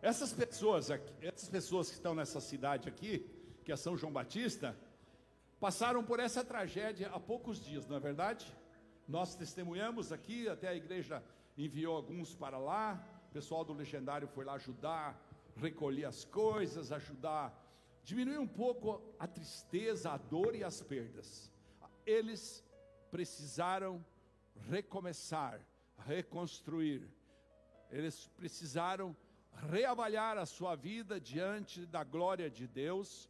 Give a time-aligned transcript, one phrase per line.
[0.00, 3.28] Essas pessoas, aqui, essas pessoas que estão nessa cidade aqui,
[3.64, 4.76] que é São João Batista,
[5.58, 8.46] passaram por essa tragédia há poucos dias, não é verdade?
[9.08, 11.22] Nós testemunhamos aqui, até a igreja
[11.56, 15.20] enviou alguns para lá, o pessoal do legendário foi lá ajudar,
[15.56, 17.52] recolher as coisas, ajudar,
[18.04, 21.50] diminuir um pouco a tristeza, a dor e as perdas.
[22.06, 22.64] Eles
[23.10, 24.04] precisaram
[24.70, 25.60] recomeçar,
[26.06, 27.10] reconstruir.
[27.90, 29.16] Eles precisaram
[29.66, 33.28] reavaliar a sua vida diante da glória de Deus,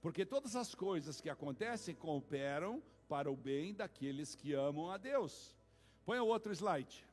[0.00, 5.56] porque todas as coisas que acontecem cooperam para o bem daqueles que amam a Deus.
[6.04, 7.06] Põe o outro slide.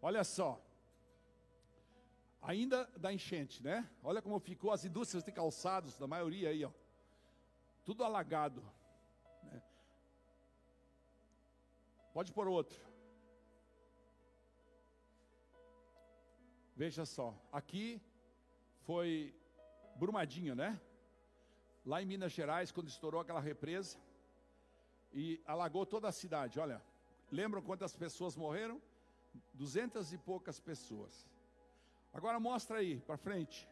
[0.00, 0.62] Olha só.
[2.40, 3.88] Ainda da enchente, né?
[4.02, 6.70] Olha como ficou as indústrias de calçados, da maioria aí, ó.
[7.84, 8.62] Tudo alagado.
[9.42, 9.60] Né?
[12.12, 12.87] Pode pôr outro.
[16.78, 18.00] Veja só, aqui
[18.86, 19.34] foi
[19.96, 20.80] Brumadinho, né?
[21.84, 23.98] Lá em Minas Gerais, quando estourou aquela represa
[25.12, 26.60] e alagou toda a cidade.
[26.60, 26.80] Olha,
[27.32, 28.80] lembram quantas pessoas morreram?
[29.52, 31.26] Duzentas e poucas pessoas.
[32.12, 33.68] Agora mostra aí, para frente.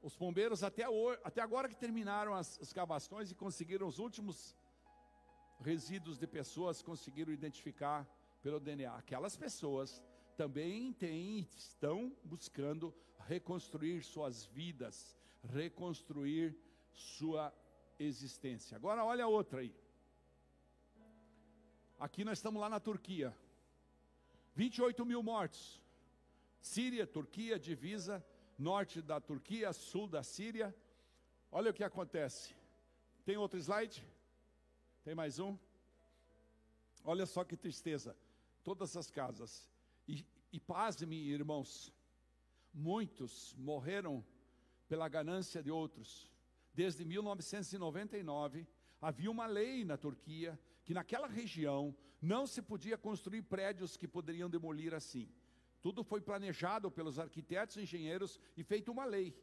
[0.00, 4.56] Os bombeiros até, hoje, até agora que terminaram as escavações e conseguiram os últimos
[5.60, 8.06] resíduos de pessoas, conseguiram identificar
[8.40, 8.94] pelo DNA.
[8.94, 10.00] Aquelas pessoas
[10.36, 12.94] também têm, estão buscando
[13.26, 16.56] reconstruir suas vidas, reconstruir
[16.92, 17.52] sua
[17.98, 18.76] existência.
[18.76, 19.74] Agora olha outra aí.
[21.98, 23.36] Aqui nós estamos lá na Turquia.
[24.54, 25.80] 28 mil mortos.
[26.60, 28.24] Síria, Turquia, divisa,
[28.58, 30.74] norte da Turquia, sul da Síria.
[31.50, 32.54] Olha o que acontece.
[33.24, 34.06] Tem outro slide?
[35.04, 35.56] Tem mais um?
[37.04, 38.16] Olha só que tristeza.
[38.62, 39.68] Todas as casas
[40.06, 41.92] e, e pasme, irmãos,
[42.72, 44.24] muitos morreram
[44.88, 46.30] pela ganância de outros.
[46.72, 48.66] Desde 1999,
[49.00, 54.48] havia uma lei na Turquia que naquela região não se podia construir prédios que poderiam
[54.48, 55.28] demolir assim.
[55.80, 59.34] Tudo foi planejado pelos arquitetos e engenheiros e feito uma lei.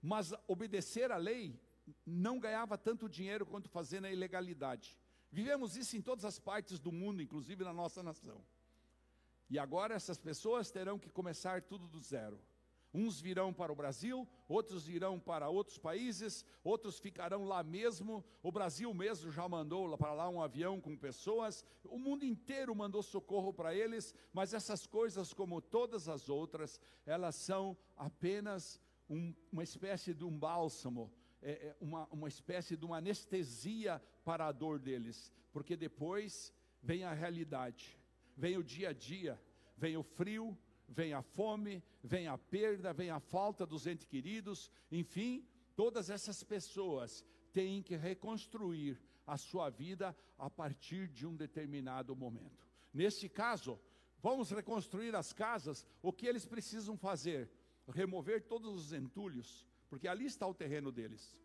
[0.00, 1.60] Mas obedecer à lei
[2.06, 4.98] não ganhava tanto dinheiro quanto fazer na ilegalidade.
[5.30, 8.44] Vivemos isso em todas as partes do mundo, inclusive na nossa nação.
[9.50, 12.38] E agora essas pessoas terão que começar tudo do zero.
[12.92, 18.24] Uns virão para o Brasil, outros irão para outros países, outros ficarão lá mesmo.
[18.42, 21.64] O Brasil mesmo já mandou para lá um avião com pessoas.
[21.84, 27.34] O mundo inteiro mandou socorro para eles, mas essas coisas, como todas as outras, elas
[27.34, 32.98] são apenas um, uma espécie de um bálsamo, é, é uma, uma espécie de uma
[32.98, 37.98] anestesia para a dor deles, porque depois vem a realidade
[38.38, 39.38] vem o dia a dia,
[39.76, 40.56] vem o frio,
[40.88, 45.44] vem a fome, vem a perda, vem a falta dos entes queridos, enfim,
[45.74, 52.64] todas essas pessoas têm que reconstruir a sua vida a partir de um determinado momento.
[52.94, 53.78] Neste caso,
[54.22, 57.50] vamos reconstruir as casas, o que eles precisam fazer?
[57.88, 61.36] Remover todos os entulhos, porque ali está o terreno deles.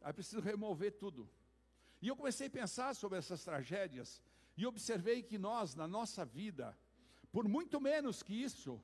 [0.00, 1.28] Aí preciso remover tudo.
[2.00, 4.22] E eu comecei a pensar sobre essas tragédias,
[4.58, 6.76] e observei que nós, na nossa vida,
[7.30, 8.82] por muito menos que isso,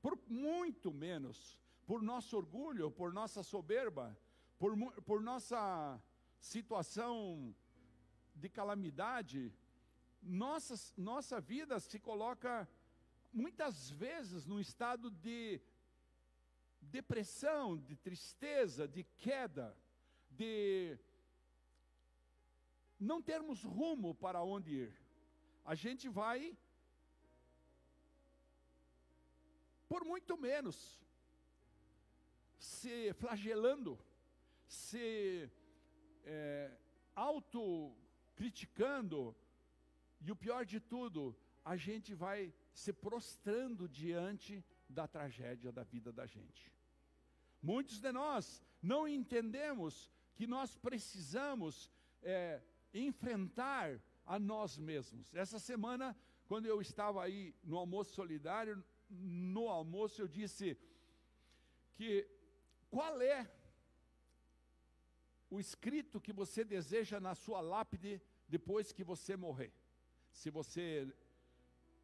[0.00, 4.16] por muito menos, por nosso orgulho, por nossa soberba,
[4.60, 6.00] por, por nossa
[6.38, 7.52] situação
[8.32, 9.52] de calamidade,
[10.22, 12.68] nossa, nossa vida se coloca
[13.32, 15.60] muitas vezes num estado de
[16.80, 19.76] depressão, de tristeza, de queda,
[20.30, 20.96] de
[23.00, 25.07] não termos rumo para onde ir
[25.72, 26.56] a gente vai
[29.86, 30.98] por muito menos
[32.58, 33.98] se flagelando,
[34.66, 35.50] se
[36.24, 36.74] é,
[37.14, 39.36] autocriticando,
[40.22, 46.10] e o pior de tudo, a gente vai se prostrando diante da tragédia da vida
[46.10, 46.72] da gente.
[47.60, 51.90] Muitos de nós não entendemos que nós precisamos
[52.22, 52.62] é,
[52.94, 55.34] enfrentar a nós mesmos.
[55.34, 56.14] Essa semana,
[56.46, 60.76] quando eu estava aí no almoço solidário, no almoço eu disse
[61.96, 62.28] que
[62.90, 63.50] qual é
[65.50, 69.72] o escrito que você deseja na sua lápide depois que você morrer.
[70.30, 71.10] Se você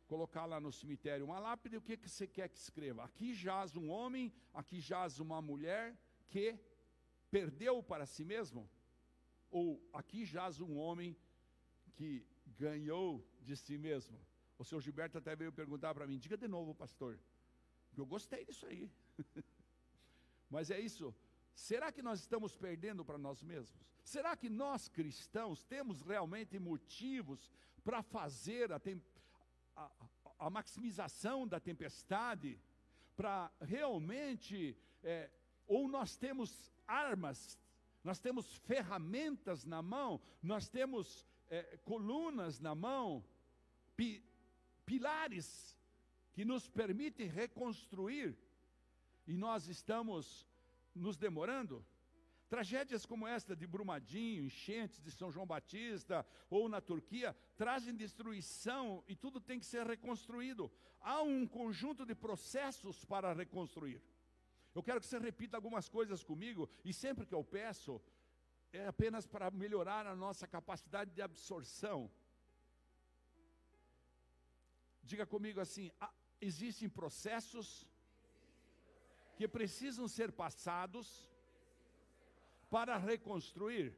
[0.06, 3.04] colocar lá no cemitério uma lápide, o que, que você quer que escreva?
[3.04, 5.94] Aqui jaz um homem, aqui jaz uma mulher
[6.30, 6.58] que
[7.30, 8.68] perdeu para si mesmo?
[9.50, 11.14] Ou aqui jaz um homem
[11.94, 12.26] que
[12.58, 14.18] ganhou de si mesmo.
[14.58, 17.18] O seu Gilberto até veio perguntar para mim, diga de novo, pastor.
[17.96, 18.90] Eu gostei disso aí.
[20.50, 21.14] Mas é isso.
[21.54, 23.84] Será que nós estamos perdendo para nós mesmos?
[24.04, 27.50] Será que nós cristãos temos realmente motivos
[27.82, 28.80] para fazer a,
[29.76, 29.90] a,
[30.38, 32.60] a, maximização da tempestade?
[33.16, 35.30] Para realmente, é,
[35.66, 37.58] ou nós temos armas,
[38.02, 43.24] nós temos ferramentas na mão, nós temos é, colunas na mão,
[43.96, 44.24] pi,
[44.84, 45.76] pilares
[46.32, 48.36] que nos permitem reconstruir,
[49.26, 50.46] e nós estamos
[50.94, 51.84] nos demorando?
[52.48, 59.02] Tragédias como esta de Brumadinho, enchentes de São João Batista ou na Turquia trazem destruição
[59.08, 60.70] e tudo tem que ser reconstruído.
[61.00, 64.00] Há um conjunto de processos para reconstruir.
[64.74, 68.00] Eu quero que você repita algumas coisas comigo e sempre que eu peço
[68.78, 72.10] é apenas para melhorar a nossa capacidade de absorção.
[75.02, 77.86] Diga comigo assim: ah, existem processos
[79.36, 81.28] que precisam ser passados
[82.70, 83.96] para reconstruir.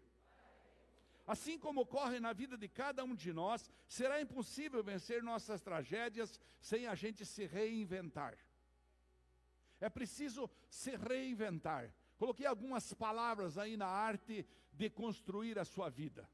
[1.26, 6.40] Assim como ocorre na vida de cada um de nós, será impossível vencer nossas tragédias
[6.60, 8.38] sem a gente se reinventar.
[9.80, 11.92] É preciso se reinventar.
[12.16, 14.46] Coloquei algumas palavras aí na arte
[14.76, 16.28] de construir a sua vida.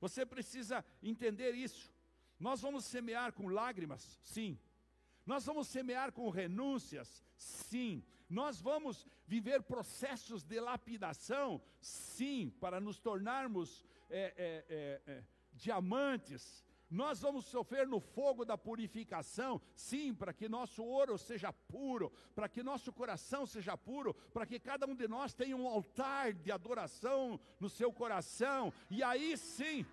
[0.00, 1.92] Você precisa entender isso.
[2.38, 4.20] Nós vamos semear com lágrimas?
[4.22, 4.58] Sim.
[5.24, 7.24] Nós vamos semear com renúncias?
[7.36, 8.04] Sim.
[8.28, 11.62] Nós vamos viver processos de lapidação?
[11.80, 16.64] Sim, para nos tornarmos é, é, é, diamantes.
[16.94, 22.48] Nós vamos sofrer no fogo da purificação, sim, para que nosso ouro seja puro, para
[22.48, 26.52] que nosso coração seja puro, para que cada um de nós tenha um altar de
[26.52, 29.84] adoração no seu coração, e aí sim,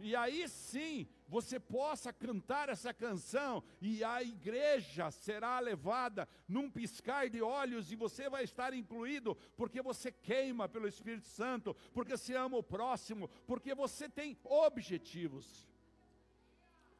[0.00, 7.30] e aí sim você possa cantar essa canção e a igreja será levada num piscar
[7.30, 12.34] de olhos e você vai estar incluído porque você queima pelo Espírito Santo, porque você
[12.34, 15.69] ama o próximo, porque você tem objetivos.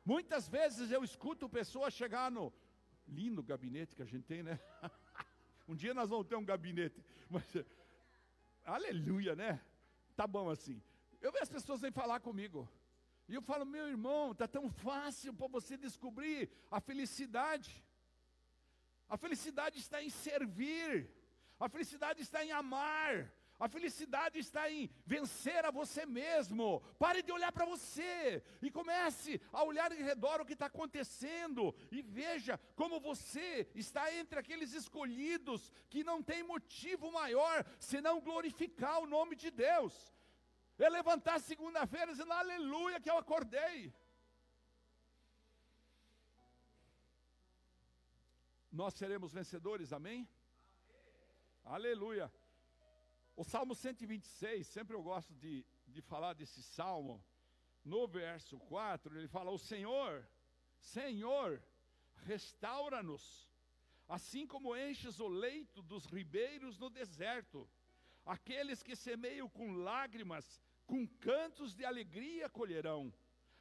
[0.05, 2.53] Muitas vezes eu escuto pessoas chegar no
[3.07, 4.59] lindo gabinete que a gente tem, né?
[5.69, 7.45] um dia nós vamos ter um gabinete, mas
[8.65, 9.61] aleluia, né?
[10.17, 10.83] Tá bom assim.
[11.21, 12.69] Eu vejo as pessoas vêm falar comigo.
[13.29, 17.85] E eu falo, meu irmão, está tão fácil para você descobrir a felicidade.
[19.09, 21.09] A felicidade está em servir,
[21.59, 26.81] a felicidade está em amar, a felicidade está em vencer a você mesmo.
[26.99, 31.75] Pare de olhar para você e comece a olhar em redor o que está acontecendo
[31.93, 39.01] e veja como você está entre aqueles escolhidos que não tem motivo maior senão glorificar
[39.01, 39.95] o nome de Deus
[40.79, 43.93] é levantar segunda-feira dizendo aleluia que eu acordei.
[48.73, 50.21] Nós seremos vencedores, amém?
[50.21, 50.29] amém?
[51.65, 52.33] Aleluia.
[53.41, 57.25] O Salmo 126, sempre eu gosto de, de falar desse salmo.
[57.83, 60.29] No verso 4, ele fala: O Senhor,
[60.79, 61.63] Senhor,
[62.17, 63.51] restaura-nos,
[64.07, 67.67] assim como enches o leito dos ribeiros no deserto.
[68.27, 73.11] Aqueles que semeiam com lágrimas com cantos de alegria colherão.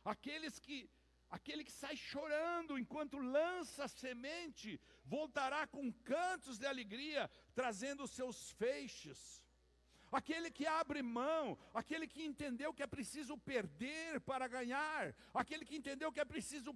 [0.04, 0.90] Aqueles que
[1.30, 9.42] aquele que sai chorando enquanto lança semente, voltará com cantos de alegria, trazendo seus feixes.
[10.12, 15.76] Aquele que abre mão, aquele que entendeu que é preciso perder para ganhar, aquele que
[15.76, 16.76] entendeu que é preciso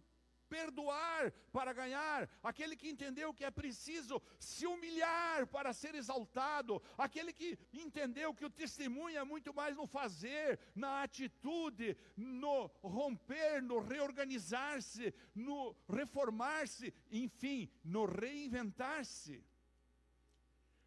[0.54, 7.34] perdoar para ganhar, aquele que entendeu que é preciso se humilhar para ser exaltado, aquele
[7.34, 13.80] que entendeu que o testemunho é muito mais no fazer, na atitude, no romper, no
[13.80, 19.44] reorganizar-se, no reformar-se, enfim, no reinventar-se.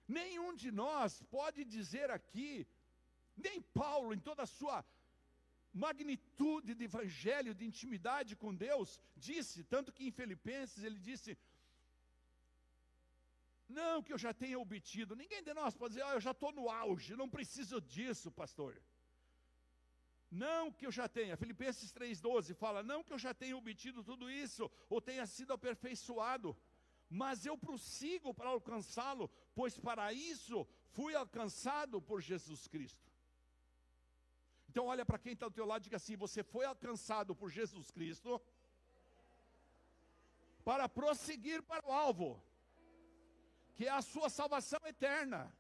[0.09, 2.67] Nenhum de nós pode dizer aqui,
[3.37, 4.85] nem Paulo, em toda a sua
[5.73, 11.37] magnitude de evangelho, de intimidade com Deus, disse, tanto que em Filipenses ele disse:
[13.69, 16.53] Não que eu já tenha obtido, ninguém de nós pode dizer, oh, eu já estou
[16.53, 18.81] no auge, não preciso disso, pastor.
[20.31, 24.31] Não que eu já tenha, Filipenses 3,12 fala: Não que eu já tenha obtido tudo
[24.31, 26.57] isso, ou tenha sido aperfeiçoado,
[27.09, 33.11] mas eu prossigo para alcançá-lo, pois para isso fui alcançado por Jesus Cristo.
[34.69, 37.51] Então olha para quem está do teu lado e diga assim: você foi alcançado por
[37.51, 38.41] Jesus Cristo
[40.65, 42.43] para prosseguir para o alvo,
[43.75, 45.53] que é a sua salvação eterna.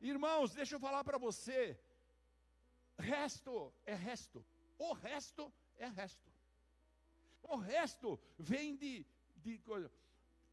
[0.00, 1.78] Irmãos, deixa eu falar para você.
[2.98, 4.44] Resto é resto.
[4.76, 6.32] O resto é resto.
[7.44, 9.06] O resto vem de,
[9.42, 9.60] de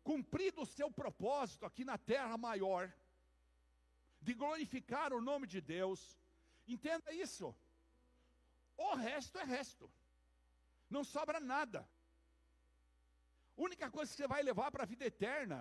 [0.04, 2.92] cumprido o seu propósito aqui na terra maior,
[4.22, 6.00] de glorificar o nome de Deus.
[6.68, 7.56] Entenda isso.
[8.78, 9.90] O resto é resto.
[10.90, 11.88] Não sobra nada.
[13.58, 15.60] A única coisa que você vai levar para a vida eterna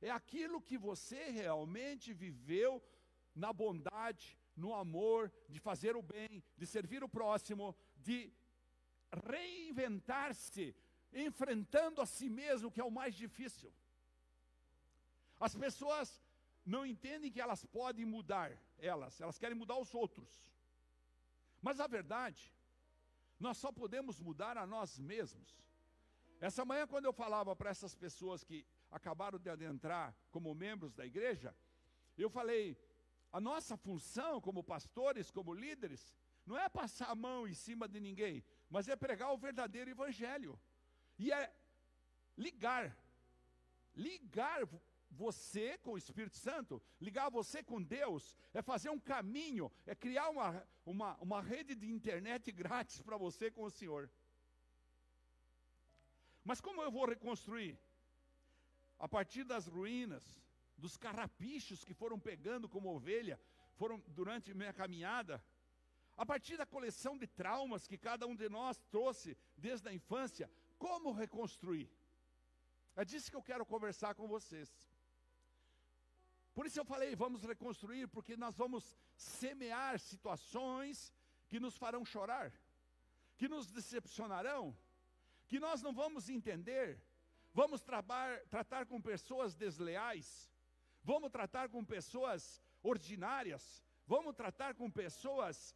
[0.00, 2.82] é aquilo que você realmente viveu
[3.34, 8.32] na bondade, no amor, de fazer o bem, de servir o próximo, de
[9.28, 10.74] reinventar-se,
[11.12, 13.72] enfrentando a si mesmo, que é o mais difícil.
[15.38, 16.22] As pessoas
[16.64, 20.28] não entendem que elas podem mudar elas, elas querem mudar os outros.
[21.62, 22.54] Mas a verdade,
[23.38, 25.58] nós só podemos mudar a nós mesmos.
[26.40, 31.04] Essa manhã, quando eu falava para essas pessoas que acabaram de adentrar como membros da
[31.04, 31.54] igreja,
[32.16, 32.78] eu falei:
[33.32, 36.14] a nossa função como pastores, como líderes,
[36.46, 40.58] não é passar a mão em cima de ninguém, mas é pregar o verdadeiro evangelho.
[41.22, 41.52] E é
[42.34, 42.96] ligar,
[43.94, 44.66] ligar
[45.10, 50.30] você com o Espírito Santo, ligar você com Deus, é fazer um caminho, é criar
[50.30, 54.10] uma, uma, uma rede de internet grátis para você com o Senhor.
[56.42, 57.78] Mas como eu vou reconstruir?
[58.98, 60.24] A partir das ruínas,
[60.78, 63.38] dos carrapichos que foram pegando como ovelha,
[63.76, 65.44] foram durante minha caminhada,
[66.16, 70.50] a partir da coleção de traumas que cada um de nós trouxe desde a infância,
[70.84, 71.88] como reconstruir?
[72.96, 74.68] É disso que eu quero conversar com vocês.
[76.54, 81.12] Por isso eu falei, vamos reconstruir, porque nós vamos semear situações
[81.48, 82.52] que nos farão chorar,
[83.36, 84.76] que nos decepcionarão,
[85.48, 87.00] que nós não vamos entender,
[87.52, 90.50] vamos trabar, tratar com pessoas desleais,
[91.02, 95.74] vamos tratar com pessoas ordinárias, vamos tratar com pessoas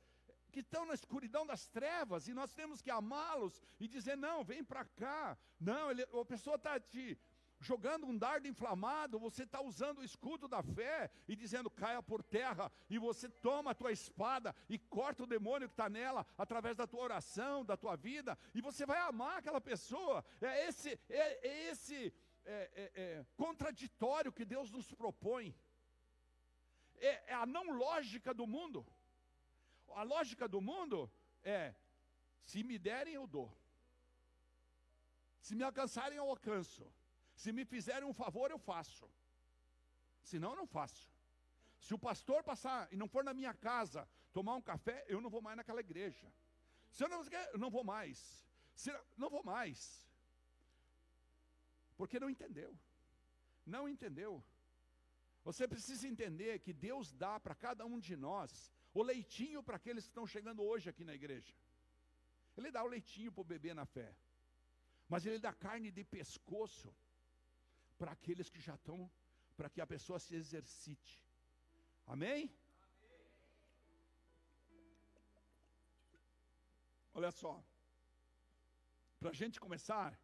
[0.54, 4.62] que estão na escuridão das trevas, e nós temos que amá-los e dizer: não, vem
[4.62, 5.36] para cá.
[5.58, 7.18] Não, ele, a pessoa está te
[7.58, 12.22] jogando um dardo inflamado, você está usando o escudo da fé e dizendo: caia por
[12.22, 16.76] terra, e você toma a tua espada e corta o demônio que está nela através
[16.76, 20.24] da tua oração, da tua vida, e você vai amar aquela pessoa.
[20.40, 25.52] É esse, é, é esse é, é, é contraditório que Deus nos propõe.
[26.98, 28.86] É, é a não lógica do mundo.
[29.88, 31.10] A lógica do mundo
[31.42, 31.74] é:
[32.42, 33.50] se me derem, eu dou.
[35.40, 36.86] Se me alcançarem, eu alcanço.
[37.34, 39.10] Se me fizerem um favor, eu faço.
[40.22, 41.12] Se não, eu não faço.
[41.78, 45.28] Se o pastor passar e não for na minha casa tomar um café, eu não
[45.28, 46.32] vou mais naquela igreja.
[46.90, 47.22] Se eu não,
[47.52, 48.48] eu não vou mais.
[48.74, 50.08] Se, não vou mais.
[51.96, 52.76] Porque não entendeu.
[53.66, 54.42] Não entendeu.
[55.44, 60.04] Você precisa entender que Deus dá para cada um de nós o leitinho para aqueles
[60.04, 61.52] que estão chegando hoje aqui na igreja.
[62.56, 64.16] Ele dá o leitinho para o bebê na fé.
[65.08, 66.94] Mas ele dá carne de pescoço
[67.98, 69.10] para aqueles que já estão,
[69.56, 71.22] para que a pessoa se exercite.
[72.06, 72.50] Amém?
[77.12, 77.64] Olha só,
[79.20, 80.18] para a gente começar,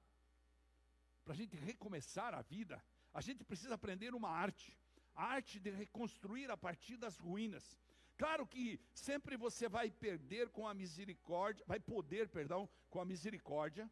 [1.24, 4.76] para a gente recomeçar a vida, a gente precisa aprender uma arte,
[5.14, 7.79] a arte de reconstruir a partir das ruínas.
[8.20, 13.90] Claro que sempre você vai perder com a misericórdia, vai poder, perdão, com a misericórdia.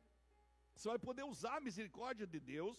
[0.74, 2.76] Você vai poder usar a misericórdia de Deus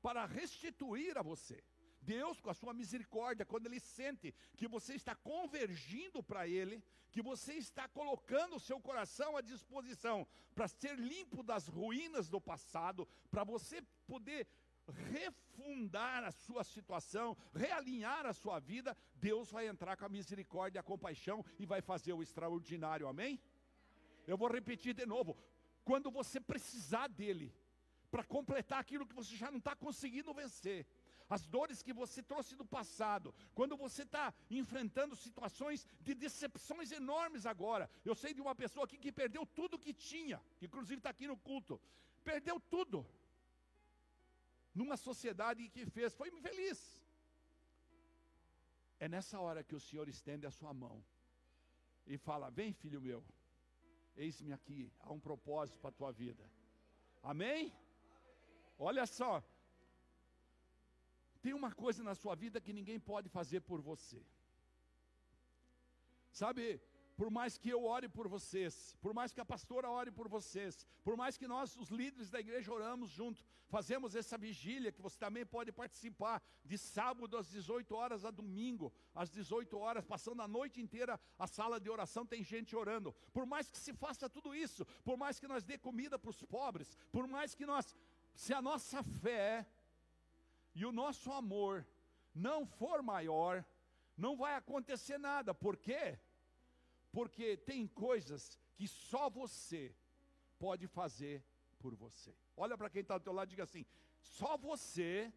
[0.00, 1.62] para restituir a você.
[2.00, 7.20] Deus, com a sua misericórdia, quando Ele sente que você está convergindo para Ele, que
[7.20, 13.06] você está colocando o seu coração à disposição para ser limpo das ruínas do passado,
[13.30, 14.46] para você poder
[14.90, 20.80] refundar a sua situação, realinhar a sua vida, Deus vai entrar com a misericórdia e
[20.80, 23.40] a compaixão e vai fazer o extraordinário, amém?
[24.26, 25.36] Eu vou repetir de novo:
[25.84, 27.54] quando você precisar dEle,
[28.10, 30.86] para completar aquilo que você já não está conseguindo vencer,
[31.28, 37.46] as dores que você trouxe do passado, quando você está enfrentando situações de decepções enormes
[37.46, 37.88] agora.
[38.04, 41.28] Eu sei de uma pessoa aqui que perdeu tudo que tinha, que inclusive está aqui
[41.28, 41.80] no culto,
[42.24, 43.06] perdeu tudo
[44.74, 46.80] numa sociedade que fez, foi infeliz.
[48.98, 51.04] É nessa hora que o Senhor estende a sua mão
[52.06, 53.24] e fala: Vem, filho meu,
[54.16, 56.44] eis-me aqui, há um propósito para a tua vida.
[57.22, 57.72] Amém?
[58.78, 59.42] Olha só,
[61.42, 64.22] tem uma coisa na sua vida que ninguém pode fazer por você.
[66.30, 66.80] Sabe,
[67.20, 70.86] por mais que eu ore por vocês, por mais que a pastora ore por vocês,
[71.04, 75.18] por mais que nós, os líderes da igreja, oramos junto, fazemos essa vigília que você
[75.18, 80.48] também pode participar, de sábado às 18 horas a domingo, às 18 horas, passando a
[80.48, 83.14] noite inteira a sala de oração, tem gente orando.
[83.34, 86.42] Por mais que se faça tudo isso, por mais que nós dê comida para os
[86.44, 87.94] pobres, por mais que nós,
[88.34, 89.66] se a nossa fé
[90.74, 91.86] e o nosso amor
[92.34, 93.62] não for maior,
[94.16, 95.52] não vai acontecer nada.
[95.52, 96.18] Por quê?
[97.12, 99.94] Porque tem coisas que só você
[100.58, 101.44] pode fazer
[101.78, 102.34] por você.
[102.56, 103.84] Olha para quem está do teu lado e diga assim:
[104.20, 105.32] só você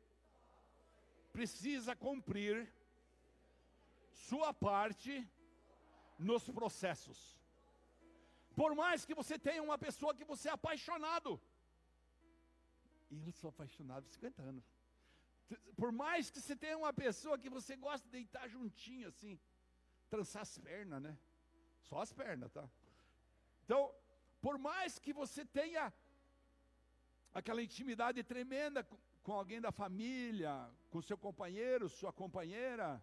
[1.32, 2.72] precisa cumprir
[4.12, 5.14] sua parte
[6.20, 7.20] nos processos.
[8.56, 11.42] Por mais que você tenha uma pessoa que você é apaixonado.
[13.10, 14.66] E eu sou apaixonado há 50 anos.
[15.76, 19.40] Por mais que você tenha uma pessoa que você gosta de deitar juntinho assim,
[20.10, 21.18] trançar as pernas, né?
[21.90, 22.68] Só as pernas, tá?
[23.64, 23.94] Então,
[24.42, 25.94] por mais que você tenha
[27.34, 28.84] aquela intimidade tremenda
[29.24, 33.02] com, alguém da família, com seu companheiro, sua companheira,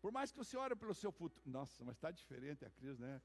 [0.00, 1.48] por mais que você ore pelo seu futuro.
[1.48, 3.22] Nossa, mas está diferente a Cris, né?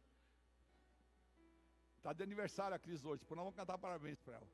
[1.97, 4.49] Está de aniversário a Cris hoje, por não vamos cantar parabéns para ela.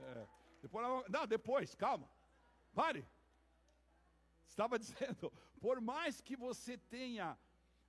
[0.00, 0.28] É,
[0.62, 2.08] depois vamos, não, depois, calma.
[2.72, 3.04] Pare.
[4.46, 7.36] Estava dizendo, por mais que você tenha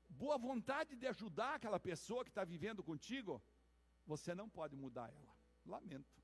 [0.10, 3.42] boa vontade de ajudar aquela pessoa que está vivendo contigo,
[4.06, 5.34] você não pode mudar ela.
[5.66, 6.24] Lamento.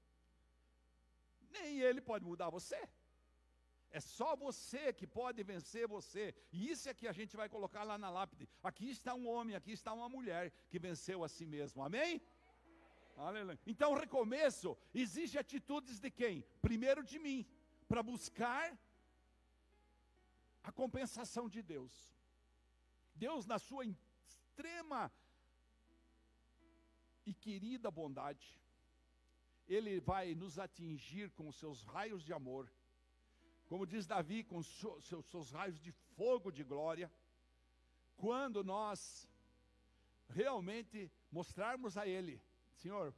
[1.52, 2.80] Nem ele pode mudar você.
[3.92, 6.36] É só você que pode vencer você.
[6.52, 8.50] E isso é que a gente vai colocar lá na lápide.
[8.62, 11.82] Aqui está um homem, aqui está uma mulher que venceu a si mesmo.
[11.82, 12.22] Amém?
[13.16, 13.58] Aleluia.
[13.66, 16.44] Então, recomeço exige atitudes de quem?
[16.62, 17.46] Primeiro de mim,
[17.88, 18.78] para buscar
[20.64, 22.15] a compensação de Deus.
[23.16, 25.12] Deus, na sua extrema
[27.26, 28.60] e querida bondade,
[29.68, 32.72] Ele vai nos atingir com os seus raios de amor,
[33.68, 37.12] como diz Davi, com seus, seus raios de fogo de glória,
[38.16, 39.28] quando nós
[40.30, 42.42] realmente mostrarmos a Ele,
[42.74, 43.14] Senhor,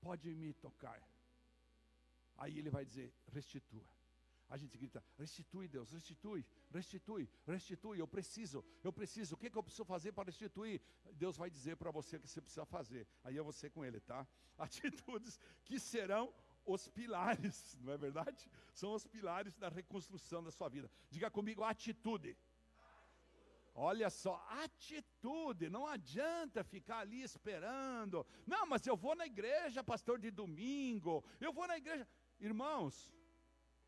[0.00, 1.00] pode me tocar.
[2.36, 3.97] Aí Ele vai dizer: restitua.
[4.48, 8.00] A gente grita: restitui, Deus, restitui, restitui, restitui.
[8.00, 9.34] Eu preciso, eu preciso.
[9.34, 10.80] O que, que eu preciso fazer para restituir?
[11.12, 13.06] Deus vai dizer para você o que você precisa fazer.
[13.22, 14.26] Aí é você com Ele, tá?
[14.56, 16.32] Atitudes que serão
[16.64, 18.50] os pilares, não é verdade?
[18.72, 20.90] São os pilares da reconstrução da sua vida.
[21.10, 22.36] Diga comigo: atitude.
[23.80, 28.26] Olha só, atitude, não adianta ficar ali esperando.
[28.44, 31.24] Não, mas eu vou na igreja, pastor, de domingo.
[31.40, 32.08] Eu vou na igreja.
[32.40, 33.14] Irmãos,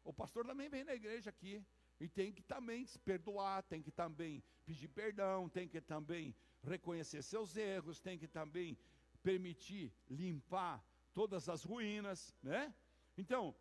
[0.05, 1.65] o pastor também vem na igreja aqui
[1.99, 7.23] e tem que também se perdoar, tem que também pedir perdão, tem que também reconhecer
[7.23, 8.79] seus erros, tem que também
[9.23, 10.83] permitir limpar
[11.13, 12.75] todas as ruínas, né?
[13.17, 13.55] Então,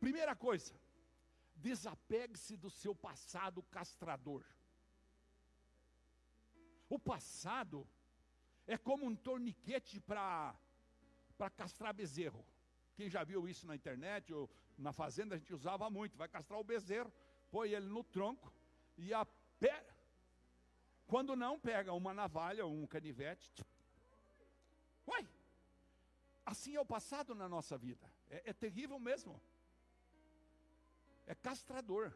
[0.00, 0.74] primeira coisa,
[1.54, 4.44] desapegue-se do seu passado castrador.
[6.88, 7.86] O passado
[8.66, 10.54] é como um torniquete para
[11.56, 12.44] castrar bezerro.
[12.98, 16.18] Quem já viu isso na internet ou na fazenda, a gente usava muito.
[16.18, 17.12] Vai castrar o bezerro,
[17.48, 18.52] põe ele no tronco
[18.96, 19.24] e a
[19.60, 19.86] pé.
[21.06, 23.64] Quando não, pega uma navalha ou um canivete.
[25.06, 25.24] Uai!
[26.44, 28.04] Assim é o passado na nossa vida.
[28.28, 29.40] É, é terrível mesmo.
[31.24, 32.12] É castrador.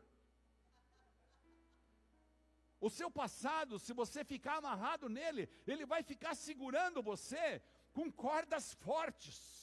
[2.80, 8.74] O seu passado, se você ficar amarrado nele, ele vai ficar segurando você com cordas
[8.74, 9.61] fortes.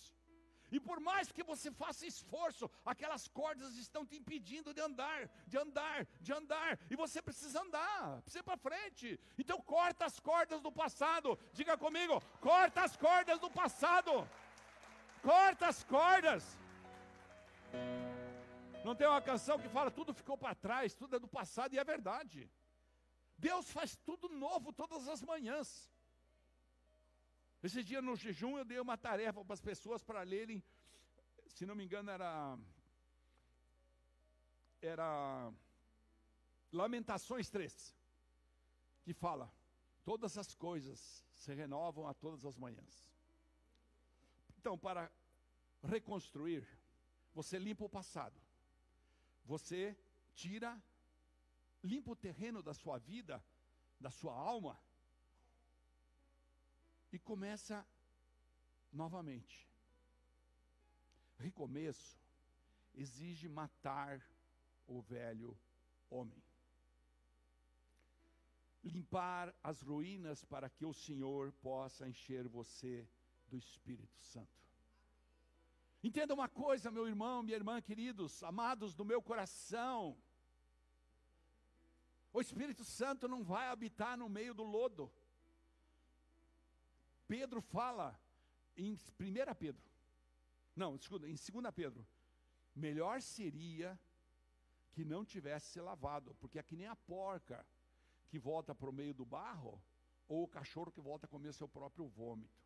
[0.71, 5.57] E por mais que você faça esforço, aquelas cordas estão te impedindo de andar, de
[5.57, 6.79] andar, de andar.
[6.89, 9.19] E você precisa andar, precisa ir para frente.
[9.37, 11.37] Então corta as cordas do passado.
[11.53, 14.27] Diga comigo, corta as cordas do passado.
[15.21, 16.57] Corta as cordas.
[18.85, 21.79] Não tem uma canção que fala tudo ficou para trás, tudo é do passado e
[21.79, 22.49] é verdade.
[23.37, 25.89] Deus faz tudo novo todas as manhãs.
[27.61, 30.63] Esse dia no jejum eu dei uma tarefa para as pessoas para lerem,
[31.47, 32.57] se não me engano era
[34.81, 35.51] era
[36.71, 37.93] Lamentações 3,
[39.03, 39.51] que fala:
[40.05, 43.13] todas as coisas se renovam a todas as manhãs.
[44.57, 45.11] Então, para
[45.83, 46.65] reconstruir,
[47.33, 48.39] você limpa o passado.
[49.43, 49.97] Você
[50.33, 50.81] tira
[51.83, 53.43] limpa o terreno da sua vida,
[53.99, 54.79] da sua alma
[57.11, 57.85] e começa
[58.91, 59.67] novamente.
[61.37, 62.19] Recomeço
[62.93, 64.21] exige matar
[64.87, 65.57] o velho
[66.09, 66.43] homem.
[68.83, 73.07] limpar as ruínas para que o Senhor possa encher você
[73.47, 74.59] do Espírito Santo.
[76.01, 80.17] Entenda uma coisa, meu irmão, minha irmã, queridos, amados do meu coração.
[82.31, 85.11] O Espírito Santo não vai habitar no meio do lodo.
[87.29, 88.19] Pedro fala
[88.75, 88.97] em 1
[89.55, 89.83] Pedro,
[90.75, 91.39] não, em 2
[91.75, 92.03] Pedro,
[92.75, 93.97] melhor seria
[94.91, 97.63] que não tivesse se lavado, porque é que nem a porca
[98.29, 99.79] que volta para o meio do barro,
[100.27, 102.63] ou o cachorro que volta a comer seu próprio vômito.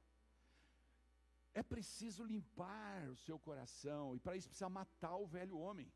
[1.54, 5.91] É preciso limpar o seu coração, e para isso precisa matar o velho homem.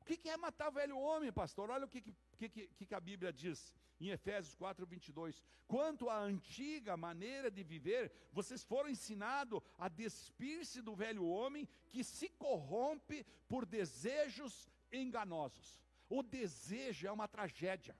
[0.00, 1.68] O que, é matar o velho homem, pastor?
[1.68, 2.00] Olha o que,
[2.38, 5.42] que, que, que a Bíblia diz em Efésios 4, 22.
[5.66, 12.04] Quanto à antiga maneira de viver, vocês foram ensinados a despir-se do velho homem que
[12.04, 15.80] se corrompe por desejos enganosos.
[16.08, 17.96] O desejo é uma tragédia.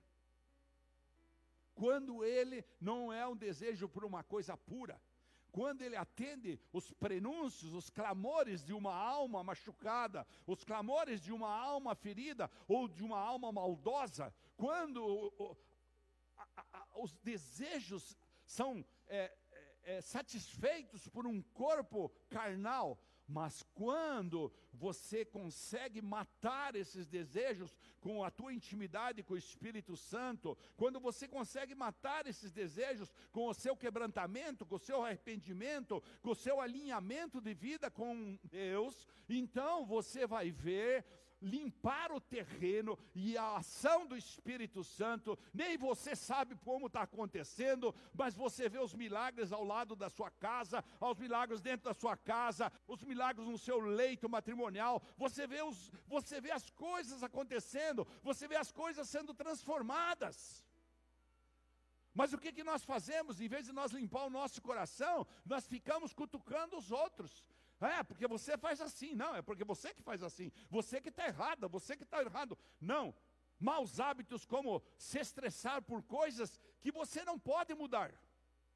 [1.74, 5.00] Quando ele não é um desejo por uma coisa pura,
[5.56, 11.48] quando ele atende os prenúncios, os clamores de uma alma machucada, os clamores de uma
[11.48, 15.56] alma ferida ou de uma alma maldosa, quando
[16.96, 26.00] os desejos são é, é, é, satisfeitos por um corpo carnal, mas quando você consegue
[26.00, 32.26] matar esses desejos com a tua intimidade com o Espírito Santo, quando você consegue matar
[32.26, 37.52] esses desejos com o seu quebrantamento, com o seu arrependimento, com o seu alinhamento de
[37.52, 41.04] vida com Deus, então você vai ver
[41.40, 47.94] limpar o terreno e a ação do Espírito Santo, nem você sabe como está acontecendo,
[48.12, 52.16] mas você vê os milagres ao lado da sua casa, os milagres dentro da sua
[52.16, 58.06] casa, os milagres no seu leito matrimonial, você vê, os, você vê as coisas acontecendo,
[58.22, 60.64] você vê as coisas sendo transformadas.
[62.14, 63.42] Mas o que, que nós fazemos?
[63.42, 67.44] Em vez de nós limpar o nosso coração, nós ficamos cutucando os outros.
[67.80, 69.14] É, porque você faz assim.
[69.14, 70.50] Não, é porque você que faz assim.
[70.70, 72.58] Você que está errada, você que está errado.
[72.80, 73.14] Não.
[73.58, 78.12] Maus hábitos como se estressar por coisas que você não pode mudar,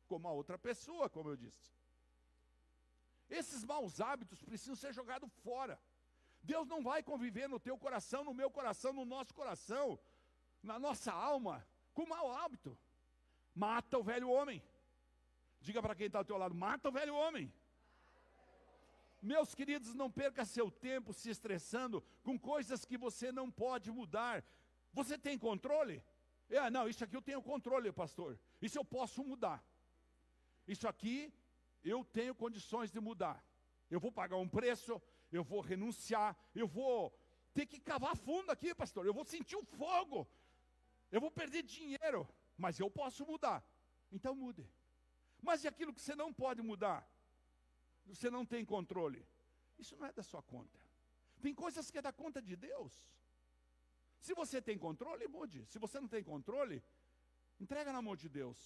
[0.07, 1.71] como a outra pessoa, como eu disse.
[3.29, 5.79] Esses maus hábitos precisam ser jogados fora.
[6.43, 9.99] Deus não vai conviver no teu coração, no meu coração, no nosso coração,
[10.63, 12.77] na nossa alma, com mau hábito.
[13.55, 14.63] Mata o velho homem.
[15.61, 17.53] Diga para quem está ao teu lado: mata o velho homem.
[19.23, 24.45] Meus queridos, não perca seu tempo se estressando com coisas que você não pode mudar.
[24.93, 26.03] Você tem controle?
[26.49, 28.39] É, não, isso aqui eu tenho controle, pastor.
[28.61, 29.63] Isso eu posso mudar.
[30.67, 31.33] Isso aqui
[31.85, 33.45] eu tenho condições de mudar.
[33.91, 37.17] Eu vou pagar um preço, eu vou renunciar, eu vou
[37.53, 39.05] ter que cavar fundo aqui, pastor.
[39.05, 40.29] Eu vou sentir o fogo.
[41.11, 43.65] Eu vou perder dinheiro, mas eu posso mudar.
[44.11, 44.67] Então mude.
[45.43, 47.07] Mas e aquilo que você não pode mudar?
[48.15, 49.25] Você não tem controle.
[49.79, 50.79] Isso não é da sua conta.
[51.41, 52.93] Tem coisas que é da conta de Deus.
[54.21, 55.65] Se você tem controle, mude.
[55.67, 56.83] Se você não tem controle,
[57.59, 58.59] entrega na mão de Deus.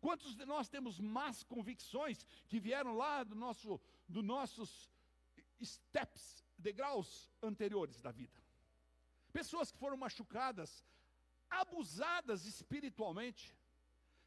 [0.00, 4.90] Quantos de nós temos más convicções que vieram lá do nosso, dos nossos
[5.62, 8.40] steps, degraus anteriores da vida?
[9.32, 10.84] Pessoas que foram machucadas,
[11.50, 13.54] abusadas espiritualmente,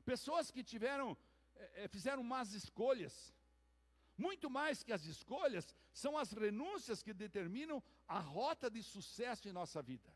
[0.06, 1.18] pessoas que tiveram,
[1.56, 3.34] é, fizeram más escolhas,
[4.20, 9.54] muito mais que as escolhas, são as renúncias que determinam a rota de sucesso em
[9.54, 10.14] nossa vida.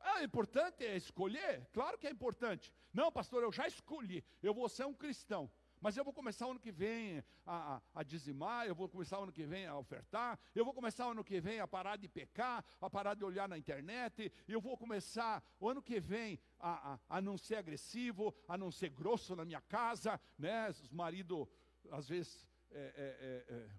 [0.00, 1.68] Ah, importante é escolher?
[1.72, 2.72] Claro que é importante.
[2.92, 5.50] Não, pastor, eu já escolhi, eu vou ser um cristão.
[5.80, 9.20] Mas eu vou começar o ano que vem a, a, a, dizimar, eu vou começar
[9.20, 11.96] o ano que vem a ofertar, eu vou começar o ano que vem a parar
[11.96, 16.40] de pecar, a parar de olhar na internet, eu vou começar o ano que vem
[16.58, 20.70] a, a, a não ser agressivo, a não ser grosso na minha casa, né?
[20.70, 21.46] Os maridos
[21.90, 23.70] às vezes é, é, é, é,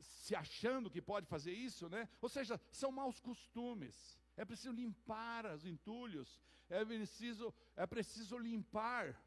[0.00, 2.08] se achando que pode fazer isso, né?
[2.20, 4.18] Ou seja, são maus costumes.
[4.36, 9.20] É preciso limpar os entulhos, é preciso, é preciso limpar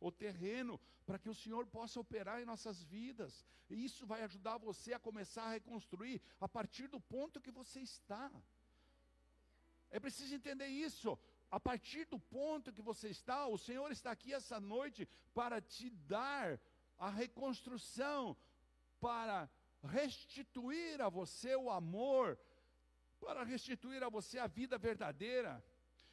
[0.00, 3.44] o terreno para que o Senhor possa operar em nossas vidas.
[3.68, 7.80] E isso vai ajudar você a começar a reconstruir a partir do ponto que você
[7.80, 8.30] está.
[9.90, 11.18] É preciso entender isso.
[11.50, 15.88] A partir do ponto que você está, o Senhor está aqui essa noite para te
[15.90, 16.60] dar
[16.98, 18.36] a reconstrução
[19.00, 19.48] para
[19.82, 22.38] restituir a você o amor,
[23.20, 25.64] para restituir a você a vida verdadeira.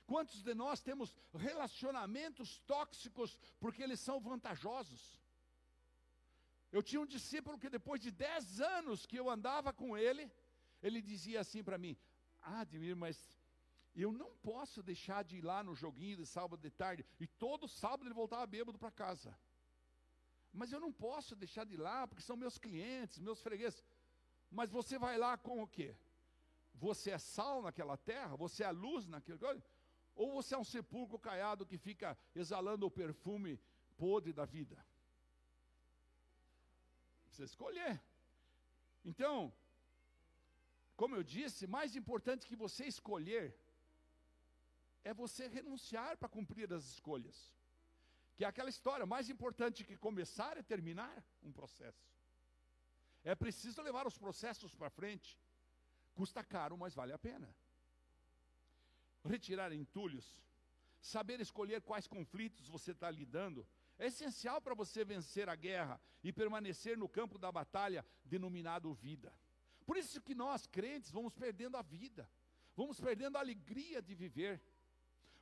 [0.06, 5.20] Quantos de nós temos relacionamentos tóxicos porque eles são vantajosos?
[6.72, 10.32] Eu tinha um discípulo que depois de dez anos que eu andava com ele,
[10.82, 11.98] ele dizia assim para mim:
[12.42, 13.18] Ah, Admir, mas
[13.96, 17.06] Eu não posso deixar de ir lá no joguinho de sábado de tarde.
[17.18, 19.36] E todo sábado ele voltava bêbado para casa.
[20.56, 23.84] Mas eu não posso deixar de ir lá, porque são meus clientes, meus fregueses.
[24.50, 25.96] Mas você vai lá com o quê?
[26.74, 28.36] Você é sal naquela terra?
[28.38, 29.40] Você é luz naquele?
[30.16, 33.60] Ou você é um sepulcro caiado que fica exalando o perfume
[33.98, 34.78] podre da vida?
[37.26, 38.02] Precisa escolher.
[39.04, 39.54] Então,
[40.96, 43.54] como eu disse, mais importante que você escolher
[45.04, 47.38] é você renunciar para cumprir as escolhas.
[48.36, 52.06] Que é aquela história, mais importante que começar é terminar um processo.
[53.24, 55.40] É preciso levar os processos para frente.
[56.14, 57.54] Custa caro, mas vale a pena.
[59.24, 60.38] Retirar entulhos,
[61.02, 63.66] saber escolher quais conflitos você está lidando,
[63.98, 69.34] é essencial para você vencer a guerra e permanecer no campo da batalha denominado vida.
[69.86, 72.30] Por isso que nós, crentes, vamos perdendo a vida,
[72.76, 74.62] vamos perdendo a alegria de viver.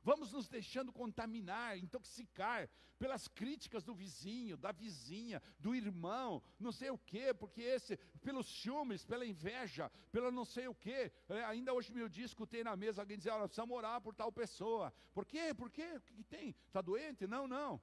[0.04, 6.90] Vamos nos deixando contaminar, intoxicar pelas críticas do vizinho, da vizinha, do irmão, não sei
[6.90, 11.10] o quê, porque esse, pelos ciúmes, pela inveja, pela não sei o quê.
[11.28, 14.30] É, ainda hoje meu dia escutei na mesa alguém dizer, olha, precisa orar por tal
[14.30, 14.92] pessoa.
[15.14, 15.54] Por quê?
[15.54, 15.94] Por quê?
[15.96, 16.54] O que, que tem?
[16.66, 17.26] Está doente?
[17.26, 17.80] Não, não.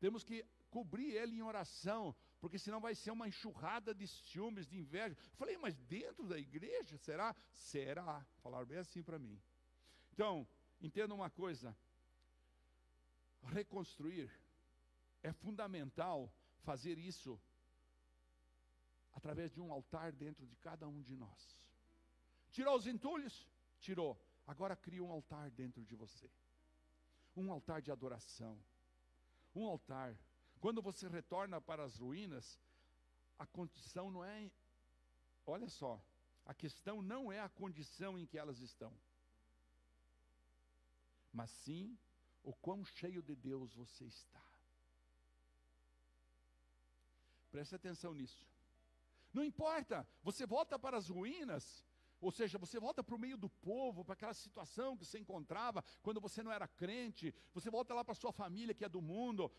[0.00, 4.76] Temos que cobrir ele em oração, porque senão vai ser uma enxurrada de ciúmes, de
[4.76, 5.16] inveja.
[5.36, 7.34] Falei, mas dentro da igreja, será?
[7.52, 8.26] Será.
[8.42, 9.40] Falaram bem assim para mim.
[10.12, 10.46] Então,
[10.80, 11.76] Entenda uma coisa:
[13.42, 14.30] reconstruir
[15.22, 17.40] é fundamental fazer isso
[19.12, 21.60] através de um altar dentro de cada um de nós.
[22.50, 23.46] Tirou os entulhos?
[23.78, 24.18] Tirou.
[24.46, 26.30] Agora cria um altar dentro de você.
[27.36, 28.58] Um altar de adoração.
[29.54, 30.18] Um altar.
[30.60, 32.58] Quando você retorna para as ruínas,
[33.38, 34.50] a condição não é.
[35.46, 36.02] Olha só,
[36.44, 38.92] a questão não é a condição em que elas estão
[41.32, 41.98] mas sim
[42.42, 44.42] o quão cheio de Deus você está.
[47.50, 48.46] Preste atenção nisso.
[49.32, 51.84] Não importa, você volta para as ruínas,
[52.20, 55.84] ou seja, você volta para o meio do povo, para aquela situação que você encontrava
[56.02, 59.00] quando você não era crente, você volta lá para a sua família que é do
[59.00, 59.50] mundo.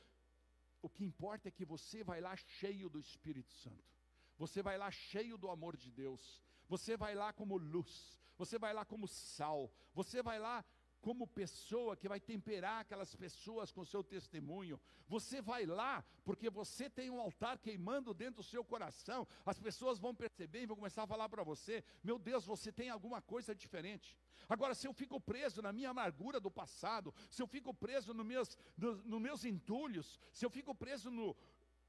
[0.81, 3.95] O que importa é que você vai lá cheio do Espírito Santo,
[4.37, 8.73] você vai lá cheio do amor de Deus, você vai lá como luz, você vai
[8.73, 10.65] lá como sal, você vai lá
[11.01, 14.79] como pessoa que vai temperar aquelas pessoas com seu testemunho.
[15.07, 19.27] Você vai lá porque você tem um altar queimando dentro do seu coração.
[19.45, 22.89] As pessoas vão perceber e vão começar a falar para você: "Meu Deus, você tem
[22.89, 24.15] alguma coisa diferente".
[24.47, 28.25] Agora, se eu fico preso na minha amargura do passado, se eu fico preso nos
[28.25, 31.35] meus, nos no meus entulhos, se eu fico preso no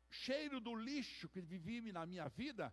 [0.09, 2.73] cheiro do lixo que vivi na minha vida,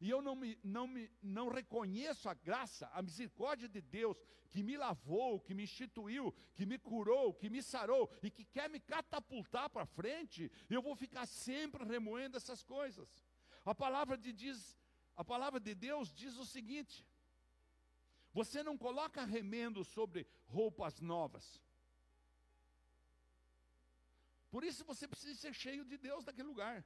[0.00, 4.16] e eu não, me, não, me, não reconheço a graça, a misericórdia de Deus
[4.50, 8.68] que me lavou, que me instituiu, que me curou, que me sarou e que quer
[8.68, 13.08] me catapultar para frente, eu vou ficar sempre remoendo essas coisas.
[13.64, 14.76] A palavra de, diz,
[15.16, 17.06] a palavra de Deus diz o seguinte:
[18.32, 21.62] você não coloca remendo sobre roupas novas.
[24.50, 26.84] Por isso você precisa ser cheio de Deus naquele lugar.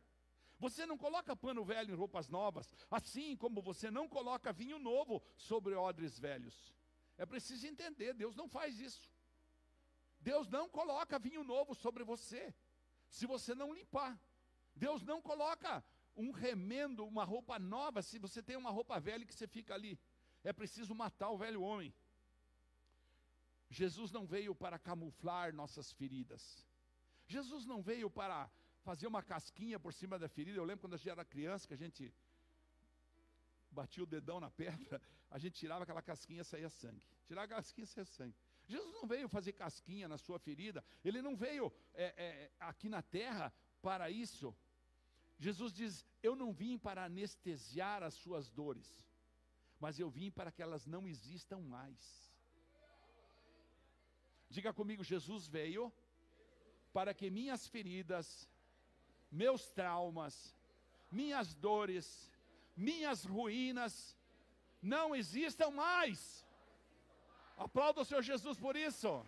[0.61, 5.23] Você não coloca pano velho em roupas novas, assim como você não coloca vinho novo
[5.35, 6.75] sobre odres velhos.
[7.17, 9.11] É preciso entender, Deus não faz isso.
[10.21, 12.55] Deus não coloca vinho novo sobre você,
[13.09, 14.21] se você não limpar.
[14.77, 15.83] Deus não coloca
[16.15, 19.99] um remendo, uma roupa nova, se você tem uma roupa velha que você fica ali.
[20.45, 21.95] É preciso matar o velho homem.
[23.71, 26.67] Jesus não veio para camuflar nossas feridas.
[27.27, 28.51] Jesus não veio para
[28.83, 30.59] fazia uma casquinha por cima da ferida.
[30.59, 32.13] Eu lembro quando a gente era criança que a gente
[33.71, 37.07] batia o dedão na pedra, a gente tirava aquela casquinha e saía sangue.
[37.27, 38.37] Tirava a casquinha e saía sangue.
[38.67, 43.03] Jesus não veio fazer casquinha na sua ferida, ele não veio é, é, aqui na
[43.03, 44.57] terra para isso.
[45.39, 48.89] Jesus diz: Eu não vim para anestesiar as suas dores,
[49.79, 52.31] mas eu vim para que elas não existam mais.
[54.49, 55.93] Diga comigo: Jesus veio
[56.93, 58.49] para que minhas feridas
[59.31, 60.55] meus traumas,
[61.11, 62.31] minhas dores,
[62.77, 64.17] minhas ruínas
[64.83, 66.45] não existam mais.
[67.57, 69.25] Aplauda o Senhor Jesus por isso.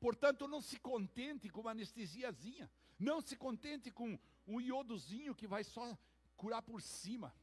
[0.00, 2.70] Portanto, não se contente com uma anestesiazinha.
[2.98, 5.96] Não se contente com um iodozinho que vai só
[6.36, 7.34] curar por cima.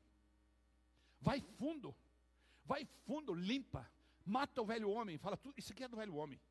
[1.19, 1.95] Vai fundo.
[2.65, 3.89] Vai fundo, limpa.
[4.25, 6.41] Mata o velho homem, fala tudo, isso aqui é do velho homem.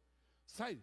[0.47, 0.81] Sai,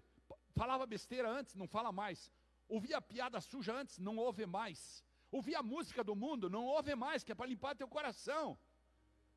[0.53, 2.31] falava besteira antes, não fala mais.
[2.67, 5.03] Ouvia piada suja antes, não ouve mais.
[5.31, 8.59] Ouvir a música do mundo, não ouve mais, que é para limpar teu coração.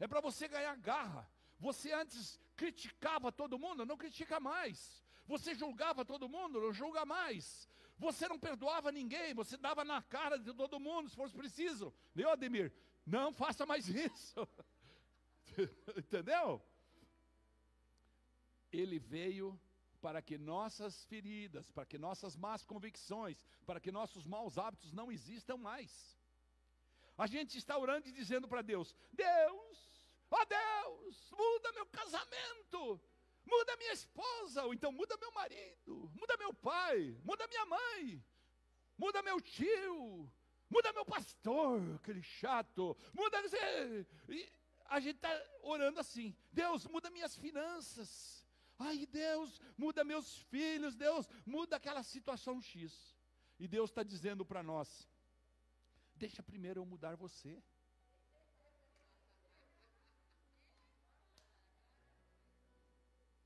[0.00, 1.30] É para você ganhar garra.
[1.60, 5.04] Você antes criticava todo mundo, não critica mais.
[5.26, 7.68] Você julgava todo mundo, não julga mais.
[7.96, 11.94] Você não perdoava ninguém, você dava na cara de todo mundo, se fosse preciso.
[12.14, 12.72] Meu Ademir,
[13.06, 14.48] não faça mais isso.
[15.96, 16.60] Entendeu?
[18.76, 19.58] Ele veio
[20.04, 25.10] para que nossas feridas, para que nossas más convicções, para que nossos maus hábitos não
[25.10, 26.18] existam mais.
[27.16, 33.00] A gente está orando e dizendo para Deus: Deus, ó Deus, muda meu casamento,
[33.46, 38.22] muda minha esposa, ou então muda meu marido, muda meu pai, muda minha mãe,
[38.98, 40.30] muda meu tio,
[40.68, 43.40] muda meu pastor, aquele chato, muda.
[44.28, 44.52] E
[44.86, 45.32] a gente está
[45.62, 48.43] orando assim: Deus, muda minhas finanças.
[48.78, 53.14] Ai, Deus, muda meus filhos, Deus, muda aquela situação X.
[53.58, 55.08] E Deus está dizendo para nós:
[56.16, 57.62] deixa primeiro eu mudar você.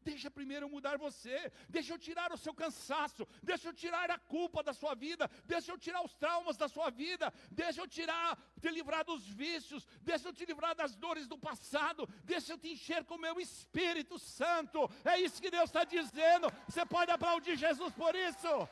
[0.09, 4.18] Deixa primeiro eu mudar você, deixa eu tirar o seu cansaço, deixa eu tirar a
[4.18, 8.38] culpa da sua vida, deixa eu tirar os traumas da sua vida, deixa eu tirar,
[8.59, 12.71] te livrar dos vícios, deixa eu te livrar das dores do passado, deixa eu te
[12.71, 14.90] encher com o meu Espírito Santo.
[15.05, 16.51] É isso que Deus está dizendo.
[16.66, 18.68] Você pode aplaudir Jesus por isso.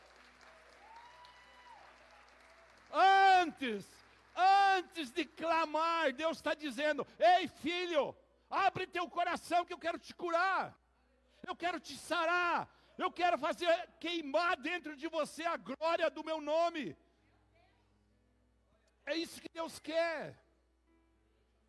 [3.43, 3.85] Antes,
[4.75, 8.17] antes de clamar, Deus está dizendo: Ei filho,
[8.49, 10.75] abre teu coração que eu quero te curar
[11.47, 13.69] eu quero te sarar, eu quero fazer
[14.01, 16.97] queimar dentro de você a glória do meu nome.
[19.05, 20.43] É isso que Deus quer.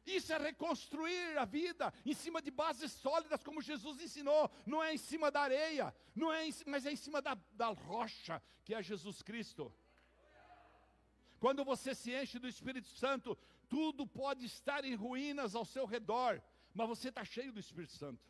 [0.05, 4.49] Isso é reconstruir a vida em cima de bases sólidas, como Jesus ensinou.
[4.65, 7.67] Não é em cima da areia, não é em, mas é em cima da, da
[7.67, 9.73] rocha, que é Jesus Cristo.
[11.39, 13.37] Quando você se enche do Espírito Santo,
[13.69, 16.41] tudo pode estar em ruínas ao seu redor,
[16.73, 18.25] mas você está cheio do Espírito Santo.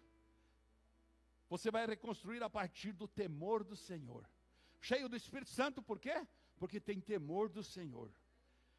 [1.50, 4.30] Você vai reconstruir a partir do temor do Senhor.
[4.82, 6.26] Cheio do Espírito Santo, por quê?
[6.58, 8.12] Porque tem temor do Senhor.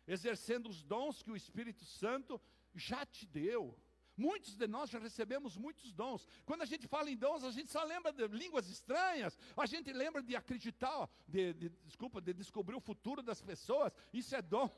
[0.06, 2.40] Exercendo os dons que o Espírito Santo
[2.74, 3.78] já te deu.
[4.16, 6.26] Muitos de nós já recebemos muitos dons.
[6.44, 9.92] Quando a gente fala em dons, a gente só lembra de línguas estranhas, a gente
[9.92, 13.92] lembra de acreditar, de, de, desculpa, de descobrir o futuro das pessoas.
[14.12, 14.68] Isso é dom.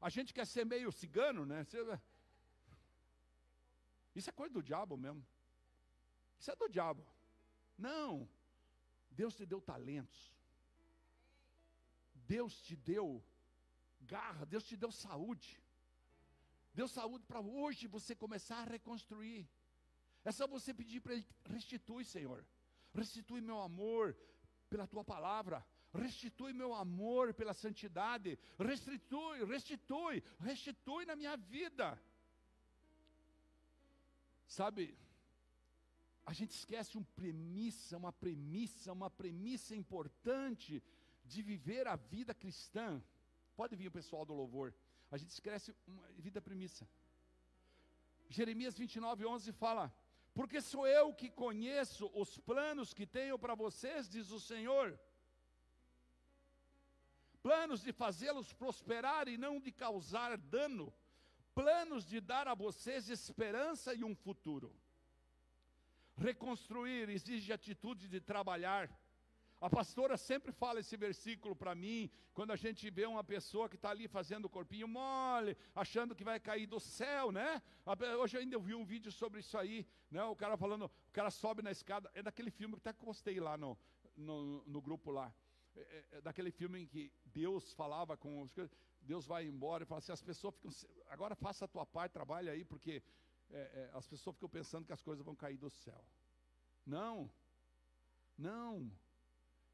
[0.00, 1.66] A gente quer ser meio cigano, né?
[4.14, 5.26] Isso é coisa do diabo mesmo.
[6.40, 7.06] Isso é do diabo.
[7.76, 8.28] Não.
[9.10, 10.34] Deus te deu talentos.
[12.14, 13.22] Deus te deu
[14.00, 15.62] garra, Deus te deu saúde.
[16.72, 19.46] Deu saúde para hoje você começar a reconstruir.
[20.24, 22.46] É só você pedir para Ele, restitui, Senhor.
[22.94, 24.16] Restitui meu amor
[24.70, 25.66] pela tua palavra.
[25.92, 28.38] Restitui meu amor pela santidade.
[28.58, 32.00] Restitui, restitui, restitui na minha vida.
[34.46, 34.96] Sabe,
[36.24, 40.82] a gente esquece uma premissa, uma premissa, uma premissa importante
[41.24, 43.02] de viver a vida cristã.
[43.56, 44.74] Pode vir o pessoal do louvor.
[45.10, 46.88] A gente esquece uma vida premissa.
[48.28, 49.92] Jeremias 29, 11 fala:
[50.32, 54.98] Porque sou eu que conheço os planos que tenho para vocês, diz o Senhor.
[57.42, 60.92] Planos de fazê-los prosperar e não de causar dano.
[61.54, 64.74] Planos de dar a vocês esperança e um futuro.
[66.20, 68.90] Reconstruir exige atitude de trabalhar.
[69.58, 73.76] A pastora sempre fala esse versículo para mim, quando a gente vê uma pessoa que
[73.76, 77.62] está ali fazendo o corpinho mole, achando que vai cair do céu, né?
[78.18, 80.22] Hoje eu ainda vi um vídeo sobre isso aí, né?
[80.24, 83.56] O cara falando, o cara sobe na escada, é daquele filme que até postei lá
[83.56, 83.78] no,
[84.16, 85.32] no, no grupo lá.
[85.74, 88.52] É, é, é daquele filme em que Deus falava com os
[89.02, 90.70] Deus vai embora e fala assim, as pessoas ficam,
[91.08, 93.02] agora faça a tua parte, trabalha aí, porque
[93.52, 96.04] é, é, as pessoas ficam pensando que as coisas vão cair do céu.
[96.86, 97.30] Não,
[98.36, 98.90] não.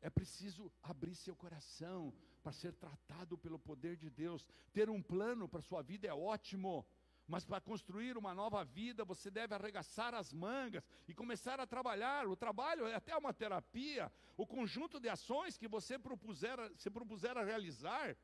[0.00, 2.12] É preciso abrir seu coração
[2.42, 4.46] para ser tratado pelo poder de Deus.
[4.72, 6.86] Ter um plano para sua vida é ótimo,
[7.26, 12.26] mas para construir uma nova vida você deve arregaçar as mangas e começar a trabalhar.
[12.26, 14.12] O trabalho é até uma terapia.
[14.36, 18.16] O conjunto de ações que você propuser, se propuser a realizar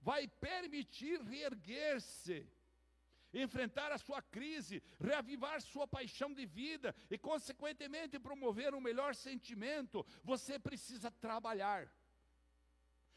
[0.00, 2.48] vai permitir reerguer-se
[3.32, 10.04] enfrentar a sua crise, reavivar sua paixão de vida e, consequentemente, promover um melhor sentimento,
[10.22, 11.90] você precisa trabalhar,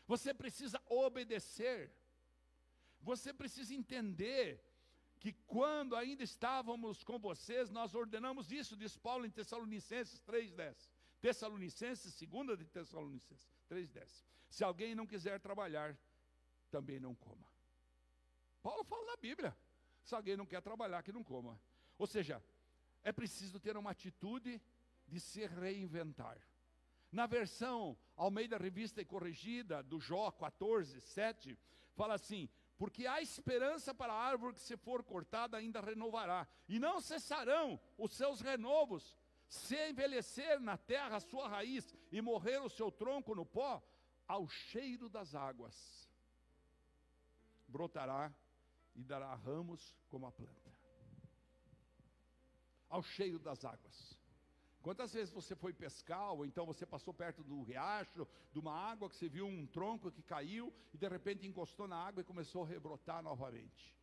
[0.07, 1.91] você precisa obedecer,
[3.01, 4.63] você precisa entender
[5.19, 10.89] que quando ainda estávamos com vocês, nós ordenamos isso, diz Paulo em Tessalonicenses 3,10.
[11.19, 14.23] Tessalonicenses, segunda de Tessalonicenses 3,10.
[14.49, 15.97] Se alguém não quiser trabalhar,
[16.71, 17.47] também não coma.
[18.63, 19.55] Paulo fala na Bíblia:
[20.09, 21.59] se alguém não quer trabalhar, que não coma.
[21.97, 22.43] Ou seja,
[23.03, 24.61] é preciso ter uma atitude
[25.07, 26.37] de se reinventar.
[27.11, 31.57] Na versão Almeida Revista e Corrigida, do Jó 14, 7,
[31.95, 36.79] fala assim: Porque há esperança para a árvore que, se for cortada, ainda renovará, e
[36.79, 39.17] não cessarão os seus renovos.
[39.47, 43.81] Se envelhecer na terra a sua raiz e morrer o seu tronco no pó,
[44.27, 46.07] ao cheiro das águas
[47.69, 48.33] brotará
[48.99, 50.71] e dará ramos como a planta.
[52.89, 54.17] Ao cheiro das águas.
[54.81, 59.09] Quantas vezes você foi pescar, ou então você passou perto do riacho, de uma água
[59.09, 62.63] que você viu um tronco que caiu e de repente encostou na água e começou
[62.63, 63.95] a rebrotar novamente?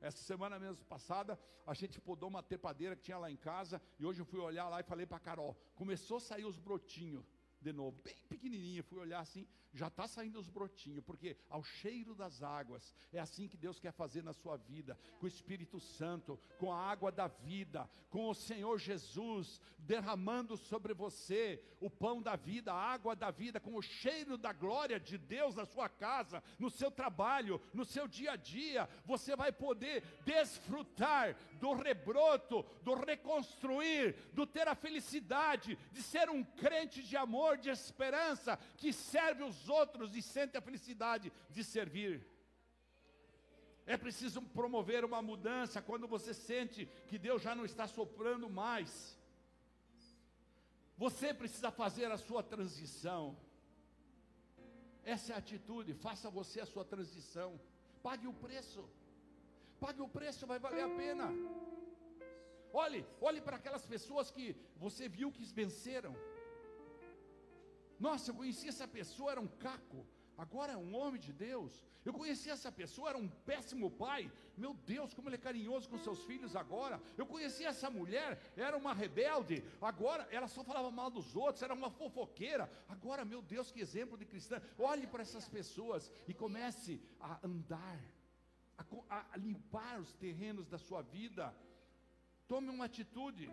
[0.00, 4.04] Essa semana mesmo passada, a gente podou uma trepadeira que tinha lá em casa, e
[4.04, 7.26] hoje eu fui olhar lá e falei para Carol: começou a sair os brotinhos
[7.60, 12.14] de novo, bem pequenininho, fui olhar assim, já está saindo os brotinhos, porque ao cheiro
[12.14, 16.40] das águas, é assim que Deus quer fazer na sua vida, com o Espírito Santo,
[16.58, 22.34] com a água da vida, com o Senhor Jesus derramando sobre você o pão da
[22.34, 26.42] vida, a água da vida, com o cheiro da glória de Deus na sua casa,
[26.58, 32.94] no seu trabalho, no seu dia a dia, você vai poder desfrutar do rebroto, do
[32.94, 39.44] reconstruir, do ter a felicidade de ser um crente de amor, de esperança, que serve
[39.44, 42.24] os outros e sente a felicidade de servir.
[43.86, 49.16] É preciso promover uma mudança quando você sente que Deus já não está soprando mais.
[50.96, 53.36] Você precisa fazer a sua transição.
[55.04, 57.60] Essa é a atitude, faça você a sua transição.
[58.02, 58.88] Pague o preço.
[59.78, 61.28] Pague o preço, vai valer a pena.
[62.72, 66.14] Olhe, olhe para aquelas pessoas que você viu que venceram.
[67.98, 70.06] Nossa, eu conheci essa pessoa, era um caco.
[70.38, 71.82] Agora é um homem de Deus.
[72.04, 74.30] Eu conheci essa pessoa, era um péssimo pai.
[74.56, 77.00] Meu Deus, como ele é carinhoso com seus filhos agora.
[77.16, 79.64] Eu conheci essa mulher, era uma rebelde.
[79.80, 82.70] Agora ela só falava mal dos outros, era uma fofoqueira.
[82.88, 84.60] Agora, meu Deus, que exemplo de cristã.
[84.78, 87.98] Olhe para essas pessoas e comece a andar,
[89.08, 91.54] a, a limpar os terrenos da sua vida.
[92.46, 93.50] Tome uma atitude.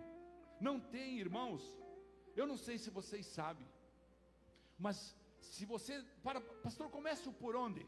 [0.59, 1.63] Não tem, irmãos.
[2.35, 3.67] Eu não sei se vocês sabem.
[4.77, 7.85] Mas se você, para, pastor, comece por onde?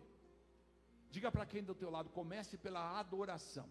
[1.09, 3.69] Diga para quem do teu lado, comece pela adoração.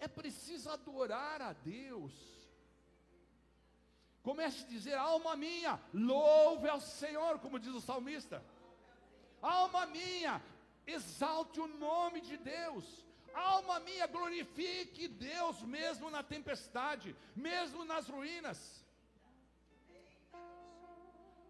[0.00, 2.12] É preciso adorar a Deus.
[4.22, 8.42] Comece a dizer, alma minha, louve ao Senhor, como diz o salmista.
[9.40, 10.42] Alma minha,
[10.86, 13.04] exalte o nome de Deus.
[13.32, 18.85] Alma minha, glorifique Deus mesmo na tempestade, mesmo nas ruínas.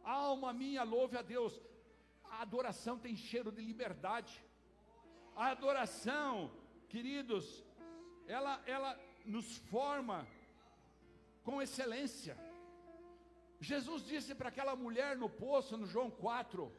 [0.07, 1.61] Alma minha, louve a Deus.
[2.31, 4.41] A adoração tem cheiro de liberdade.
[5.35, 6.51] A adoração,
[6.89, 7.65] queridos,
[8.29, 10.25] ela, ela nos forma
[11.43, 12.39] com excelência.
[13.61, 16.73] Jesus disse para aquela mulher no poço, no João 4: